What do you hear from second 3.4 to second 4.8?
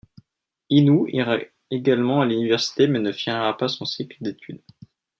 pas son cycle d'étude.